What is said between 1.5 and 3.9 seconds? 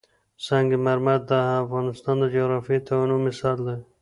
افغانستان د جغرافیوي تنوع مثال دی.